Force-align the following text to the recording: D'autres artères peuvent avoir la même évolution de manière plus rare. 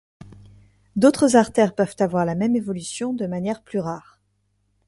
D'autres 0.95 1.35
artères 1.35 1.75
peuvent 1.75 1.93
avoir 1.99 2.25
la 2.25 2.33
même 2.33 2.55
évolution 2.55 3.13
de 3.13 3.27
manière 3.27 3.61
plus 3.61 3.77
rare. 3.77 4.19